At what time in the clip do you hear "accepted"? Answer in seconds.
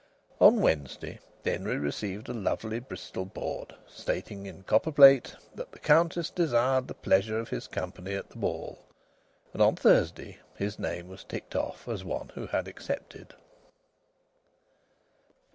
12.67-13.35